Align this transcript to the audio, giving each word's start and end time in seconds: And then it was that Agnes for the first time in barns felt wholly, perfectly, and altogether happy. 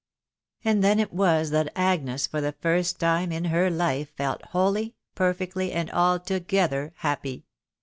And 0.65 0.83
then 0.83 0.99
it 0.99 1.13
was 1.13 1.51
that 1.51 1.71
Agnes 1.75 2.25
for 2.25 2.41
the 2.41 2.53
first 2.53 2.99
time 2.99 3.31
in 3.31 3.43
barns 3.51 4.07
felt 4.17 4.43
wholly, 4.45 4.95
perfectly, 5.13 5.71
and 5.73 5.91
altogether 5.91 6.91
happy. 6.95 7.45